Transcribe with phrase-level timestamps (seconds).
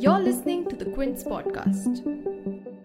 [0.00, 2.00] You're listening to the Quince podcast.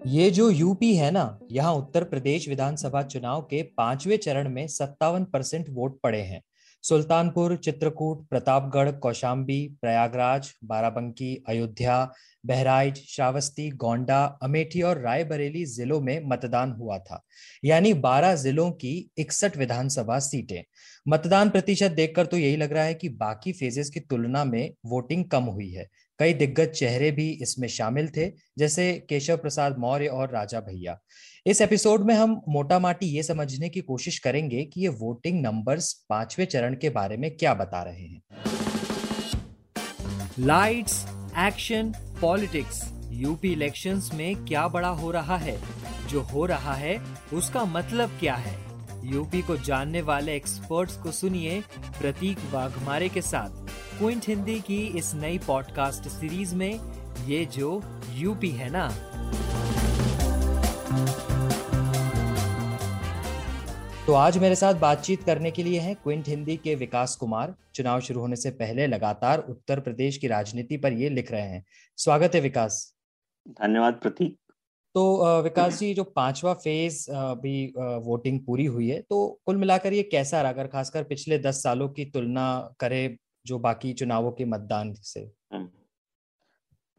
[0.07, 5.23] ये जो UP है ना, यहाँ उत्तर प्रदेश विधानसभा चुनाव के पाँचवें चरण में सत्तावन
[5.23, 6.41] परसेंट वोट पड़े हैं
[6.87, 12.11] सुल्तानपुर, चित्रकूट, प्रतापगढ़, कौशाम्बी, प्रयागराज, बाराबंकी, अयोध्या,
[12.45, 17.23] बहराइच, श्रावस्ती, गोंडा, अमेठी और रायबरेली जिलों में मतदान हुआ था।
[17.63, 20.63] यानी 12 जिलों की इकसठ विधानसभा सीटें।
[21.07, 25.25] मतदान प्रतिशत देखकर तो यही लग रहा है कि बाकी फेजेस की तुलना में वोटिंग
[25.25, 30.29] कम हुई है। कई दिग्गज चेहरे भी इसमें शामिल थे, जैसे केशव प्रसाद मौर्य और
[30.29, 30.99] राजा भैया।
[31.45, 36.05] इस एपिसोड में हम मोटा माटी ये समझने की कोशिश करेंगे कि ये वोटिंग नंबर्स
[36.09, 38.21] पाँचवें चरण के बारे में क्या बता रहे हैं।
[40.39, 41.05] Lights
[41.39, 45.59] action politics UP elections में क्या बड़ा हो रहा है?
[46.07, 47.01] जो हो रहा है,
[47.33, 48.65] उसका मतलब क्या है?
[49.03, 51.61] यूपी को जानने वाले एक्सपर्ट्स को सुनिए
[52.01, 53.64] प्रतीक वाघमारे के साथ।
[53.97, 56.79] क्विंट हिंदी की इस नई पॉडकास्ट सीरीज़ में
[57.25, 57.69] ये जो
[58.13, 58.87] यूपी है ना।
[64.07, 67.99] तो आज मेरे साथ बातचीत करने के लिए हैं क्विंट हिंदी के विकास कुमार। चुनाव
[67.99, 71.65] शुरू होने से पहले लगातार उत्तर प्रदेश की राजनीति पर ये लिख रहे हैं।
[71.97, 72.93] स्वागत है विकास।
[73.47, 74.37] धन्यवाद प्रतीक।
[74.95, 77.65] तो विकास जी जो पांचवा फ़ेज़ अभी
[78.05, 80.51] वोटिंग पूरी हुई है तो कुल मिलाकर ये कैसा रहा?
[80.51, 83.07] अगर खासकर पिछले दस सालों की तुलना करे
[83.45, 85.19] जो बाकी चुनावों के मतदान से
[85.53, 85.67] हम्म।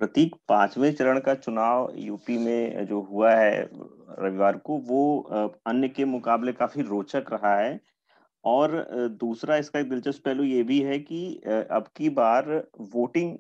[0.00, 3.69] प्रतीक पाँचवें चरण का चुनाव यूपी में जो हुआ है
[4.19, 5.02] रविवार को वो
[5.67, 7.78] अन्य के मुकाबले काफ़ी रोचक रहा है
[8.44, 8.77] और
[9.20, 12.50] दूसरा इसका एक दिलचस्प पहलू ये भी है कि अब की बार
[12.92, 13.36] वोटिंग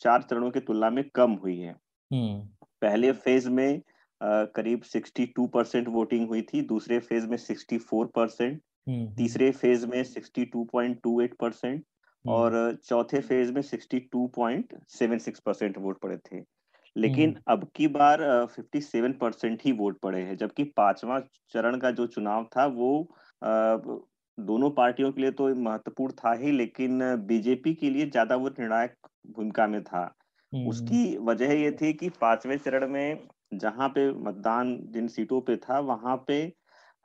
[0.00, 1.72] चार चरणों की तुलना में कम हुई है
[2.10, 2.38] हम्म।
[2.82, 3.80] पहले फ़ेज़ में
[4.20, 10.02] करीब 62 परसेंट वोटिंग हुई थी दूसरे फ़ेज़ में 64 परसेंट हम्म। तीसरे फ़ेज़ में
[10.06, 11.84] 62.28 परसेंट
[12.28, 16.40] और हम्म। चौथे फ़ेज़ में 62.76 परसेंट वोट पड़े थे
[16.96, 21.18] लेकिन हम्म। अब की बार 57 परसेंट ही वोट पड़े हैं जबकि पांचवा
[21.52, 22.90] चरण का जो चुनाव था वो
[24.38, 28.94] दोनों पार्टियों के लिए तो महत्वपूर्ण था ही लेकिन बीजेपी के लिए ज़्यादा वो निर्णायक
[29.36, 30.02] भूमिका में था
[30.52, 35.56] हम्म। उसकी वजह ये थी कि पाँचवें चरण में जहाँ पे मतदान जिन सीटों पे
[35.58, 36.40] था वहाँ पे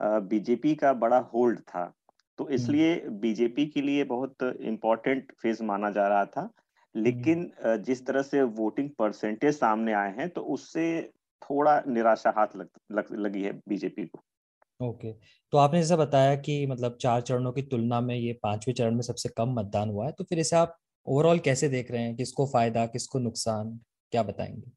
[0.00, 1.92] बीजेपी का बड़ा होल्ड था
[2.38, 6.50] तो। इसलिए बीजेपी के लिए बहुत इम्पोर्टेंट फ़ेज़ माना जा रहा था
[6.94, 10.86] लेकिन। जिस तरह से वोटिंग परसेंटेज सामने आए हैं तो उससे
[11.42, 14.22] थोड़ा निराशा हाथ लग, लग, लगी है बीजेपी को
[14.80, 15.22] ओके okay.
[15.52, 19.02] तो आपने जैसा बताया कि मतलब चार चरणों की तुलना में ये पाँचवें चरण में
[19.02, 22.46] सबसे कम मतदान हुआ है तो फिर इसे आप ओवरऑल कैसे देख रहे हैं किसको
[22.46, 23.78] फ़ायदा किसको नुकसान
[24.12, 24.70] क्या बताएँगे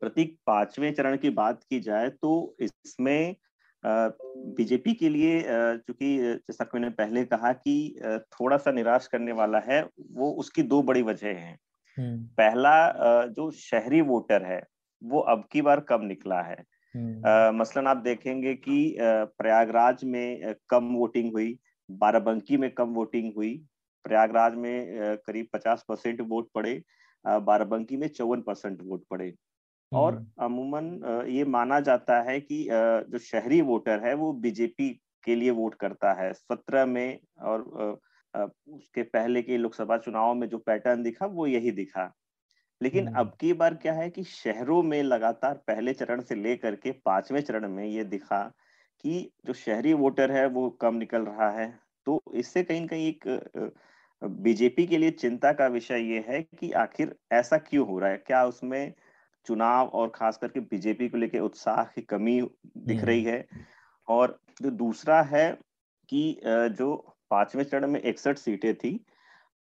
[0.00, 3.36] प्रतीक पाँचवें चरण की बात की जाए तो इसमें
[3.84, 5.40] बीजेपी के लिए
[5.78, 7.74] चूँकि जैसा मैंने पहले कहा कि
[8.32, 11.58] थोड़ा सा निराश करने वाला है वो उसकी दो बड़ी वजह हैं
[11.98, 14.62] हम्म। पहला जो शहरी वोटर है
[15.02, 16.56] वो अब की बार कम निकला है
[16.94, 21.56] हम्म। मसलन आप देखेंगे कि प्रयागराज में कम वोटिंग हुई
[21.88, 23.54] बाराबंकी में कम वोटिंग हुई
[24.04, 26.80] प्रयागराज में करीब पचास परसेंट वोट पड़े
[27.24, 29.32] बाराबंकी में चौवन परसेंट वोट पड़े
[29.94, 32.66] और हम्म। अमूमन ये माना जाता है कि
[33.08, 34.88] जो शहरी वोटर है वो बीजेपी
[35.24, 37.62] के लिए वोट करता है सत्रह में और
[38.34, 42.12] उसके पहले के लोकसभा चुनाव में जो पैटर्न दिखा वो यही दिखा
[42.80, 46.74] लेकिन हम्म। अब की बार क्या है कि शहरों में लगातार पहले चरण से लेकर
[46.74, 48.42] के पाँचवें चरण में ये दिखा
[49.04, 51.68] कि जो शहरी वोटर है वो कम निकल रहा है
[52.06, 53.72] तो इससे कहीं ना कहीं एक
[54.22, 58.16] बीजेपी के लिए चिंता का विषय ये है कि आखिर ऐसा क्यों हो रहा है
[58.16, 58.92] क्या उसमें
[59.46, 62.40] चुनाव और खास करके बीजेपी को लेकर उत्साह की कमी
[62.76, 63.66] दिख रही हम्म। है
[64.08, 65.50] और जो दूसरा है
[66.08, 66.40] कि
[66.78, 66.94] जो
[67.30, 68.98] पाँचवें चरण में इकसठ सीटें थी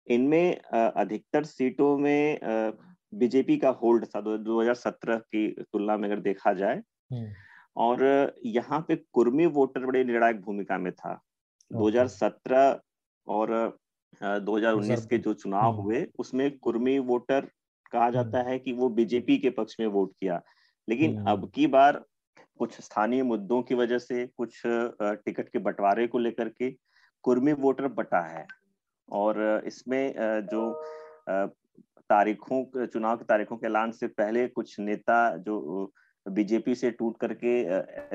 [0.07, 2.40] इनमें अधिकतर सीटों में
[3.13, 7.28] बीजेपी का होल्ड था 2017 की तुलना में अगर देखा जाए हम्म।
[7.78, 8.03] और
[8.46, 11.19] यहाँ पे कुर्मी वोटर बड़े निर्णायक भूमिका में था
[11.72, 12.75] 2017
[13.28, 13.53] और
[14.22, 17.47] 2019 के जो चुनाव हम्म। हुए उसमें कुर्मी वोटर
[17.91, 20.41] कहा जाता हम्म। है कि वो बीजेपी के पक्ष में वोट किया
[20.88, 22.03] लेकिन हम्म। अब की बार
[22.59, 26.72] कुछ स्थानीय मुद्दों की वजह से कुछ टिकट के बंटवारे को लेकर के
[27.24, 28.46] कुर्मी वोटर बटा है
[29.09, 30.14] और इसमें
[30.52, 30.72] जो
[32.09, 35.91] तारीखों चुनाव की तारीखों के ऐलान से पहले कुछ नेता जो
[36.26, 37.59] बीजेपी से टूट करके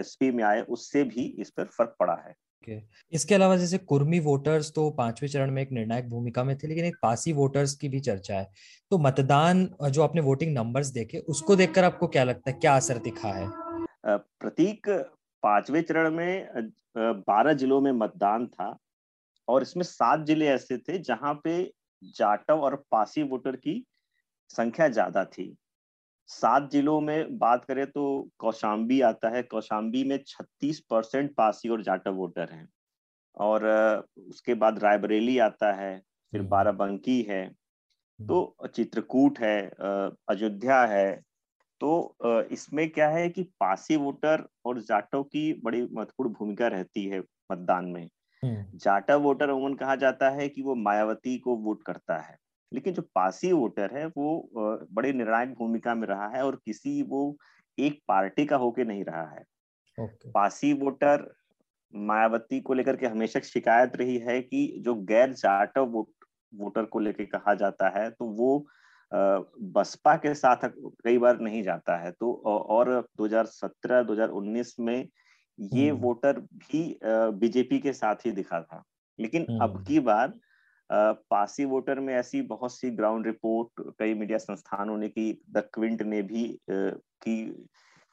[0.00, 2.80] एसपी में आए उससे भी इस पर फ़र्क पड़ा है Okay.
[3.12, 6.84] इसके अलावा जैसे कुर्मी वोटर्स तो पाँचवें चरण में एक निर्णायक भूमिका में थे, लेकिन
[6.84, 8.48] एक पासी वोटर्स की भी चर्चा है।
[8.90, 12.98] तो मतदान जो आपने वोटिंग नंबर्स देखे, उसको देखकर आपको क्या लगता है, क्या असर
[12.98, 13.48] दिखा है?
[14.06, 14.88] प्रतीक,
[15.42, 18.76] पाँचवें चरण में बारह जिलों में मतदान था
[19.48, 21.62] और इसमें सात ज़िले ऐसे थे जहाँ पे
[22.16, 23.84] जाटव और पासी वोटर की
[24.50, 25.54] संख्या ज़्यादा थी।
[26.30, 28.04] सात जिलों में बात करें तो
[28.38, 32.68] कौशाम्बी आता है कौशाम्बी में 36 परसेंट पासी और जाटव वोटर हैं
[33.36, 33.66] और
[34.28, 41.14] उसके बाद रायबरेली आता है फिर हम्म। बाराबंकी है हम्म। तो चित्रकूट है अयोध्या है
[41.80, 42.16] तो
[42.50, 47.20] इसमें क्या है कि पासी वोटर और जाटव की बड़ी महत्वपूर्ण भूमिका रहती है
[47.52, 48.08] मतदान में
[48.42, 52.36] हम्म। जाटव वोटर उमन कहा जाता है कि वो मायावती को वोट करता है
[52.74, 54.50] लेकिन जो पासी वोटर है वो
[54.92, 57.36] बड़े निर्णायक भूमिका में रहा है और किसी वो
[57.78, 59.44] एक पार्टी का होके नहीं रहा है
[59.98, 60.32] okay.
[60.34, 61.32] पासी वोटर
[61.94, 66.08] मायावती को लेकर के हमेशा शिकायत रही है कि जो गैर जाटव वोट,
[66.52, 68.66] वोटर को लेकर कहा जाता है तो वो
[69.12, 70.68] बसपा के साथ
[71.04, 72.32] कई बार नहीं जाता है तो
[72.68, 72.90] और
[73.20, 74.96] 2017 2019 में
[75.58, 78.82] ये हम्म। वोटर भी बीजेपी के साथ ही दिखा था
[79.18, 80.32] लेकिन अब हम्म। की बार
[81.30, 86.02] पासी वोटर में ऐसी बहुत सी ग्राउंड रिपोर्ट कई मीडिया संस्थानों ने की द क्विंट
[86.02, 87.46] ने भी की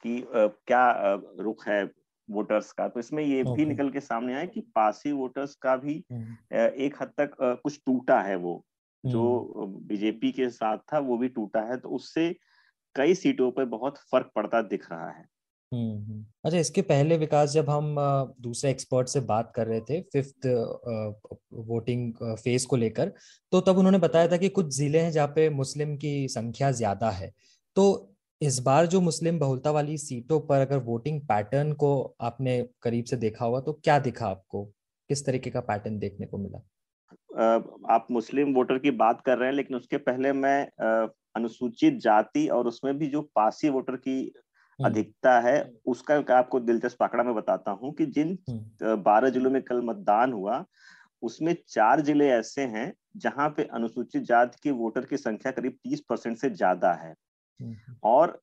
[0.04, 0.26] कि
[0.66, 1.90] क्या रुख है
[2.30, 2.88] वोटर्स का?
[2.88, 7.02] तो इसमें ये भी निकल के सामने आया कि पासी वोटर्स का भी हम्म। एक
[7.02, 8.64] हद तक कुछ टूटा है वो
[9.04, 12.36] जो बीजेपी के साथ था वो भी टूटा है तो उससे
[12.94, 15.24] कई सीटों पर बहुत फ़र्क पड़ता दिख रहा है।
[15.72, 17.94] अच्छा इसके पहले विकास जब हम
[18.40, 20.46] दूसरे एक्सपर्ट से बात कर रहे थे फिफ्थ
[21.66, 23.12] वोटिंग फ़ेज़ को लेकर
[23.52, 27.10] तो तब उन्होंने बताया था कि कुछ ज़िले हैं जहाँ पे मुस्लिम की संख्या ज़्यादा
[27.10, 27.32] है।
[27.76, 33.04] तो इस बार जो मुस्लिम बहुलता वाली सीटों पर अगर वोटिंग पैटर्न को आपने करीब
[33.04, 34.64] से देखा होगा तो क्या दिखा आपको?
[35.10, 36.58] किस तरीके का पैटर्न देखने को मिला?
[37.90, 40.60] आप मुस्लिम वोटर की बात कर रहे हैं लेकिन उसके पहले मैं
[41.36, 44.42] अनुसूचित जाति और उसमें भी जो पासी वोटर की हम्म।
[44.84, 45.56] अधिकता है
[45.86, 50.32] उसका आपको दिलचस्प आंकड़ा मैं बताता हूँ कि जिन हम्म। बारह जिलों में कल मतदान
[50.32, 50.64] हुआ
[51.22, 56.00] उसमें चार ज़िले ऐसे हैं जहाँ पे अनुसूचित जाति के वोटर की संख्या करीब तीस
[56.00, 57.14] परसेंट से ज़्यादा है
[57.60, 58.40] हम्म। और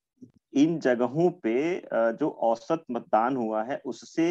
[0.53, 1.59] इन जगहों पे
[1.94, 4.30] जो औसत मतदान हुआ है उससे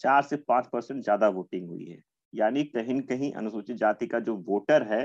[0.00, 2.02] चार से पाँच परसेंट ज़्यादा वोटिंग हुई है
[2.32, 5.04] यानी कहीं कहीं अनुसूचित जाति का जो वोटर है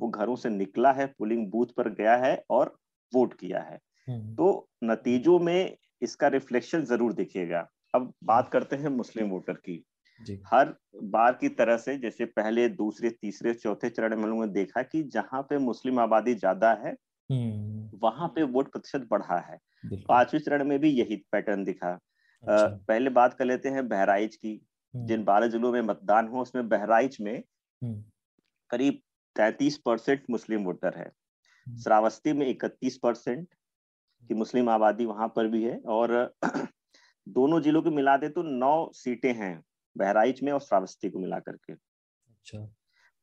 [0.00, 2.76] वो घरों से निकला है पोलिंग बूथ पर गया है और
[3.12, 3.78] वोट किया है
[4.08, 9.82] हम्म। तो नतीजों में इसका रिफ्लेक्शन ज़रूर देखिएगा अब बात करते हैं मुस्लिम वोटर की
[10.20, 14.52] जी। हर बार की तरह से जैसे पहले दूसरे तीसरे चौथे चरण में लोगों ने
[14.52, 16.92] देखा कि जहाँ पे मुस्लिम आबादी ज़्यादा है
[17.30, 19.58] हम्म। वहाँ पे वोट प्रतिशत बढ़ा है
[20.08, 24.60] पाँचवें चरण में भी यही पैटर्न दिखा अच्छा। पहले बात कर लेते हैं बहराइच की
[24.94, 28.02] हम्म। जिन बारह जिलों में मतदान हो उसमें बहराइच में हम्म।
[28.70, 29.00] करीब
[29.36, 31.10] तैतीस परसेंट मुस्लिम वोटर है।
[31.66, 33.46] श्रावस्ती में इकतीस परसेंट
[34.26, 36.14] की मुस्लिम आबादी वहाँ पर भी है और
[37.26, 39.54] दोनों जिलों को मिला दे तो नौ सीटें हैं
[39.96, 42.66] बहराइच में और श्रावस्ती को मिला करके अच्छा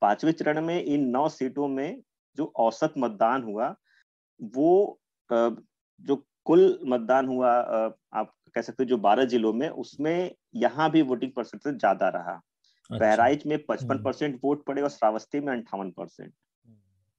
[0.02, 2.02] पाँचवें चरण में इन नौ सीटों में
[2.38, 3.76] जो औसत मतदान हुआ
[4.54, 6.16] वो जो
[6.46, 7.52] कुल मतदान हुआ
[8.14, 12.98] आप कह सकते जो बारह जिलों में उसमें यहाँ भी वोटिंग परसेंटेज ज़्यादा रहा अच्छा।
[12.98, 16.34] बहराइच में पचपन हम्म। परसेंट वोट पड़े और श्रावस्ती में अंठावन परसेंट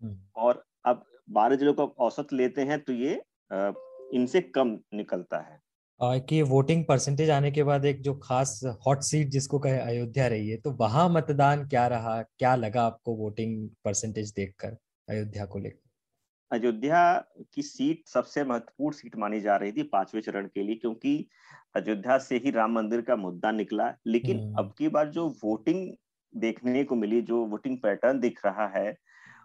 [0.03, 3.23] हम्म। और अब बारह जिलों का औसत लेते हैं तो ये
[4.15, 5.65] इनसे कम निकलता है।
[6.01, 10.49] कि वोटिंग परसेंटेज आने के बाद एक जो खास हॉट सीट जिसको कहे अयोध्या रही
[10.51, 14.77] है तो वहाँ मतदान क्या रहा क्या लगा आपको वोटिंग परसेंटेज देखकर
[15.09, 15.85] अयोध्या को लेकर?
[16.53, 17.25] अयोध्या
[17.55, 21.29] की सीट सबसे महत्वपूर्ण सीट मानी जा रही थी पाँचवें चरण के लिए क्योंकि
[21.77, 25.93] अयोध्या से ही राम मंदिर का मुद्दा निकला। लेकिन हम्म। अब की बार जो वोटिंग
[26.37, 28.97] देखने को मिली जो वोटिंग पैटर्न दिख रहा है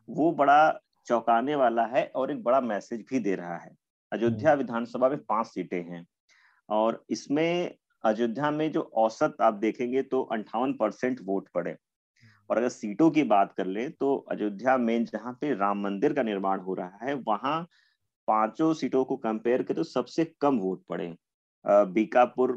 [0.09, 3.75] वो बड़ा चौंकाने वाला है और एक बड़ा मैसेज भी दे रहा है।
[4.11, 6.05] अयोध्या हम्म। विधानसभा में पाँच सीटें हैं।
[6.69, 11.75] और इसमें अयोध्या में जो औसत आप देखेंगे तो अंठावन परसेंट वोट पड़े।
[12.49, 16.23] और अगर सीटों की बात कर ले तो अयोध्या में जहाँ पे राम मंदिर का
[16.23, 17.61] निर्माण हो रहा है वहाँ
[18.27, 21.15] पाँचों सीटों को कंपेयर करें तो सबसे कम वोट पड़े।
[21.65, 22.51] बीकापुर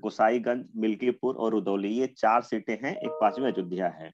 [0.00, 4.10] गोसाईगंज मिल्कीपुर और उदौली ये चार सीटें हैं एक पांचवी अयोध्या है।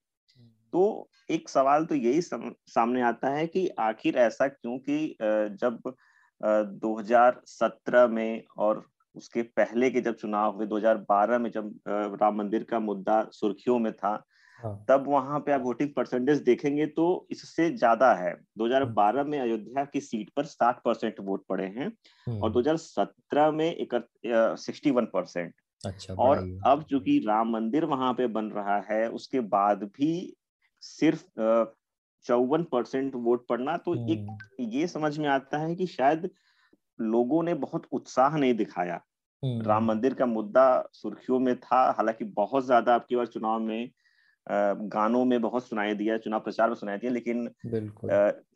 [0.73, 5.92] तो एक सवाल तो यही सामने आता है कि आखिर ऐसा क्यों कि जब
[6.40, 11.75] 2017 में और उसके पहले के जब चुनाव हुए 2012 में जब
[12.23, 14.23] राम मंदिर का मुद्दा सुर्खियों में था
[14.61, 19.85] हाँ। तब वहाँ पे आप वोटिंग परसेंटेज देखेंगे तो इससे ज़्यादा है 2012 में अयोध्या
[19.85, 21.90] की सीट पर 60 परसेंट वोट पड़े हैं
[22.40, 25.54] और 2017 हम्म। में सिक्सटी वन परसेंट
[25.85, 30.12] अच्छा और अब चूँकि राम मंदिर वहाँ पे बन रहा है उसके बाद भी
[30.83, 31.25] सिर्फ़
[32.27, 36.31] चौवन परसेंट वोट पड़ना तो एक हम्म। ये समझ में आता है कि शायद
[36.99, 39.01] लोगों ने बहुत उत्साह नहीं दिखाया
[39.43, 43.91] राम हम्म। मंदिर का मुद्दा सुर्खियों में था हालाँकि बहुत ज़्यादा आपकी बार चुनाव में
[44.47, 47.49] गानों में बहुत सुनाई दिया चुनाव प्रचार में सुनाई दिया लेकिन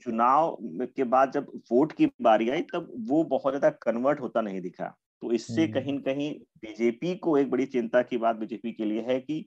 [0.03, 0.57] चुनाव
[0.97, 4.95] के बाद जब वोट की बारी आई तब वो बहुत ज़्यादा कन्वर्ट होता नहीं दिखा
[5.23, 9.03] तो इससे हम्म। कहीं कहीं बीजेपी को एक बड़ी चिंता की बात बीजेपी के लिए
[9.03, 9.45] है कि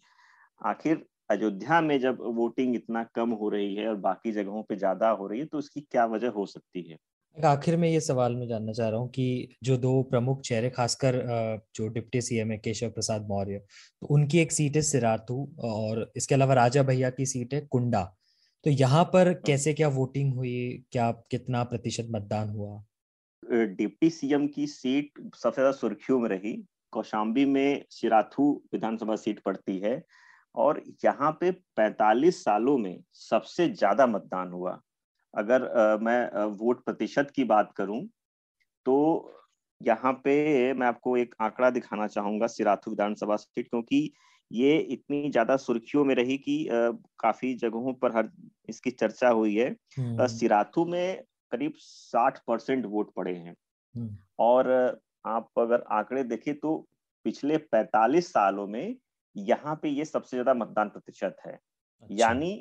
[0.61, 5.09] आखिर अयोध्या में जब वोटिंग इतना कम हो रही है और बाकी जगहों पे ज़्यादा
[5.11, 6.97] हो रही है तो उसकी क्या वजह हो सकती है?
[7.37, 11.15] आखिर में ये सवाल मैं जानना चाह रहा हूँ कि जो दो प्रमुख चेहरे खासकर
[11.75, 13.57] जो डिप्टी सीएम है केशव प्रसाद मौर्य
[14.01, 18.03] तो उनकी एक सीट है सिराथू और इसके अलावा राजा भैया की सीट है कुंडा।
[18.63, 20.85] तो यहाँ पर। कैसे क्या वोटिंग हुई?
[20.91, 22.83] क्या कितना प्रतिशत मतदान हुआ?
[23.43, 26.53] डिप्टी सीएम की सीट सबसे ज़्यादा सुर्खियों में रही।
[26.93, 30.01] कौशाम्बी में सिराथू विधानसभा सीट पड़ती है।
[30.55, 34.79] और यहाँ पे 45 सालों में सबसे ज़्यादा मतदान हुआ
[35.33, 38.01] अगर आ, मैं वोट प्रतिशत की बात करूँ
[38.85, 38.95] तो
[39.81, 44.11] यहाँ पे मैं आपको एक आंकड़ा दिखाना चाहूँगा सिराथू विधानसभा सीट क्योंकि
[44.51, 48.29] ये इतनी ज़्यादा सुर्खियों में रही कि आ, काफ़ी जगहों पर हर
[48.69, 53.55] इसकी चर्चा हुई है हम्म। सिराथू में करीब साठ परसेंट वोट पड़े हैं
[53.95, 54.69] हम्म। और
[55.25, 56.75] आप अगर आंकड़े देखें तो
[57.25, 58.95] पिछले 45 सालों में
[59.35, 62.51] यहाँ पे ये सबसे ज़्यादा मतदान प्रतिशत है अच्छा। यानी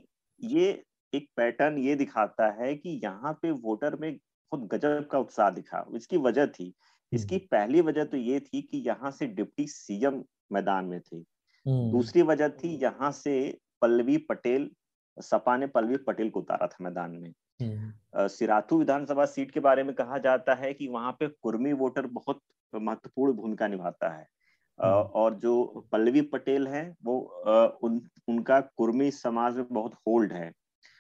[0.41, 0.71] ये
[1.13, 5.85] एक पैटर्न ये दिखाता है कि यहाँ पे वोटर में खुद गजब का उत्साह दिखा
[5.97, 6.73] इसकी वजह थी
[7.13, 11.17] इसकी हम्म। पहली वजह तो ये थी कि यहाँ से डिप्टी सीएम मैदान में थे
[11.17, 13.37] हम्म। दूसरी वजह थी यहाँ से
[13.83, 14.71] पल्लवी पटेल
[15.17, 19.83] सपा ने पल्लवी पटेल को उतारा था मैदान में हम्म। सिराथू विधानसभा सीट के बारे
[19.83, 22.41] में कहा जाता है कि वहाँ पे कुर्मी वोटर बहुत
[22.73, 24.27] महत्वपूर्ण भूमिका निभाता है
[24.81, 27.19] और जो पल्लवी पटेल है वो
[27.83, 30.53] उन उनका कुर्मी समाज में बहुत होल्ड है।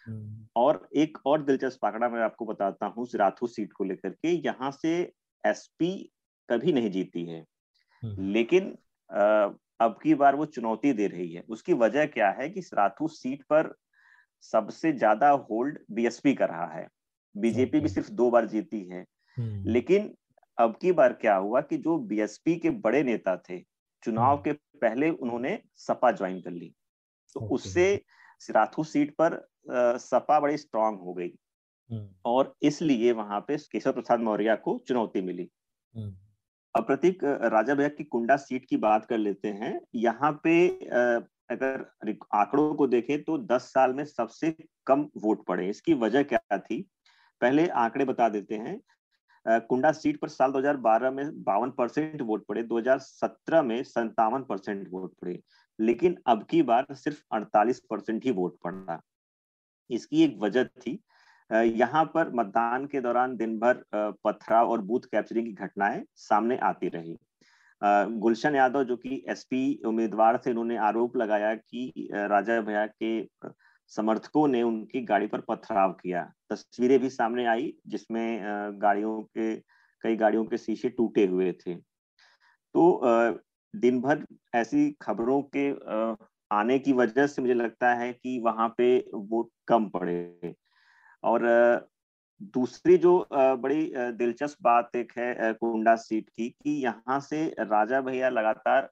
[0.06, 4.28] हम्म। और एक और दिलचस्प आंकड़ा मैं आपको बताता हूँ राथू सीट को लेकर के
[4.28, 5.12] यहाँ से
[5.46, 6.10] एसपी
[6.50, 7.44] कभी नहीं जीती है।
[8.02, 8.78] हम्म। लेकिन
[9.80, 13.42] अब की बार वो चुनौती दे रही है। उसकी वजह क्या है कि राथू सीट
[13.42, 13.74] पर
[14.40, 16.88] सबसे ज़्यादा होल्ड बीएसपी कर रहा है।
[17.36, 19.04] बीजेपी भी सिर्फ़ दो बार जीती है।
[19.36, 20.14] हम्म। लेकिन
[20.58, 23.60] अब की बार क्या हुआ कि जो बीएसपी के बड़े नेता थे
[24.04, 26.74] चुनाव के पहले उन्होंने सपा ज्वाइन कर ली।
[27.34, 28.04] तो उससे
[28.38, 31.30] सिराथू सीट पर आ, सपा बड़ी स्ट्रांग हो गई।
[31.90, 35.50] हम्म। और इसलिए वहाँ पे केशव प्रसाद मौर्य को चुनौती मिली।
[35.96, 36.16] हम्म।
[36.76, 40.68] अब प्रतीक राजा भैया की कुंडा सीट की बात कर लेते हैं। यहाँ पे
[41.50, 41.92] अगर
[42.34, 44.56] आंकड़ों को देखें तो 10 साल में सबसे
[44.86, 46.88] कम वोट पड़े। इसकी वजह क्या थी?
[47.40, 48.80] पहले आंकड़े बता देते हैं।
[49.46, 55.12] कुंडा सीट पर साल 2012 में बावन परसेंट वोट पड़े 2017 में संतावन परसेंट वोट
[55.22, 55.38] पड़े,
[55.78, 59.00] लेकिन अब की बार सिर्फ़ 48 परसेंट ही वोट पड़ा।
[59.90, 60.98] इसकी एक वजह थी
[61.50, 63.82] यहाँ पर मतदान के दौरान दिन भर
[64.24, 67.16] पथराव और बूथ कैप्चरिंग की घटनाएँ सामने आती रही।
[67.82, 73.20] गुलशन यादव जो कि एसपी उम्मीदवार थे, उन्होंने आरोप लगाया कि राजा भैया के
[73.92, 78.40] समर्थकों ने उनकी गाड़ी पर पथराव किया। तस्वीरें भी सामने आई, जिसमें
[78.82, 79.54] गाड़ियों के,
[80.04, 83.00] कई गाड़ियों के शीशे टूटे हुए थे। तो
[83.74, 84.24] दिन भर
[84.54, 85.70] ऐसी खबरों के
[86.50, 90.54] आने की वजह से मुझे लगता है कि वहाँ पे वोट कम पड़े।
[91.22, 91.42] और
[92.54, 98.28] दूसरी जो बड़ी दिलचस्प बात एक है कुंडा सीट की, कि यहाँ से राजा भैया
[98.28, 98.90] लगातार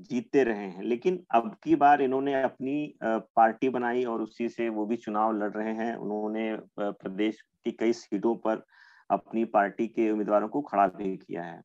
[0.00, 4.86] जीतते रहे हैं। लेकिन अब की बार इन्होंने अपनी पार्टी बनाई और उसी से वो
[4.86, 8.64] भी चुनाव लड़ रहे हैं। उन्होंने प्रदेश की कई सीटों पर
[9.10, 11.60] अपनी पार्टी के उम्मीदवारों को खड़ा भी किया है।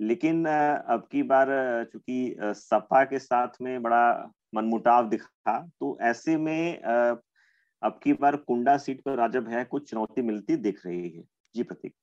[0.00, 1.48] लेकिन अब की बार
[1.92, 8.76] चूँकि सपा के साथ में बड़ा मनमुटाव दिखा तो ऐसे में अब की बार कुंडा
[8.76, 11.22] सीट पर राजा भैया को चुनौती मिलती दिख रही है।
[11.54, 11.94] जी प्रतीक।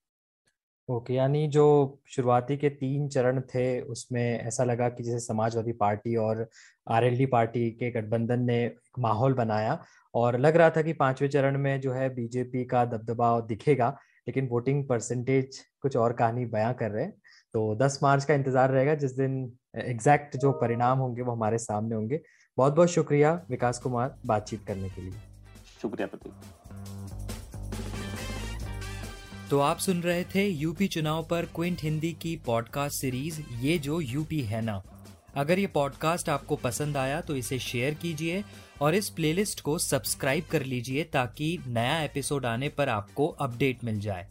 [0.89, 1.63] ओके, यानी जो
[2.07, 6.47] शुरुआती के तीन चरण थे, उसमें ऐसा लगा कि जैसे समाजवादी पार्टी और
[6.87, 9.77] आरएलडी पार्टी के गठबंधन ने एक माहौल बनाया
[10.13, 13.89] और लग रहा था कि पाँचवें चरण में जो है बीजेपी का दबदबा दिखेगा,
[14.27, 17.13] लेकिन वोटिंग परसेंटेज कुछ और कहानी बयां कर रहे हैं।
[17.53, 21.95] तो 10 मार्च का इंतज़ार रहेगा, जिस दिन एग्जैक्ट जो परिणाम होंगे वो हमारे सामने
[21.95, 22.21] होंगे।
[22.57, 25.13] बहुत बहुत शुक्रिया विकास कुमार बातचीत करने के लिए।
[25.81, 26.29] शुक्रिया पति
[29.49, 34.01] तो आप सुन रहे थे यूपी चुनाव पर क्विंट हिंदी की पॉडकास्ट सीरीज़ ये जो
[34.01, 34.81] यूपी है ना।
[35.35, 38.43] अगर ये पॉडकास्ट आपको पसंद आया तो इसे शेयर कीजिए
[38.81, 43.99] और इस प्लेलिस्ट को सब्सक्राइब कर लीजिए ताकि नया एपिसोड आने पर आपको अपडेट मिल
[43.99, 44.27] जाए।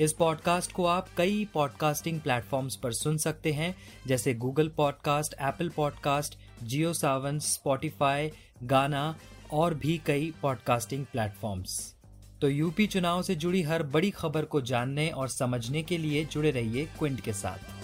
[0.00, 3.74] इस पॉडकास्ट को आप कई पॉडकास्टिंग प्लेटफॉर्म्स पर सुन सकते हैं,
[4.06, 8.30] जैसे Google podcast Apple podcast Jio Saavn Spotify
[8.62, 9.16] Gaana
[9.52, 11.93] और भी कई पॉडकास्टिंग प्लेटफॉर्म्स
[12.44, 16.50] तो यूपी चुनाव से जुड़ी हर बड़ी खबर को जानने और समझने के लिए जुड़े
[16.50, 17.83] रहिए क्विंट के साथ।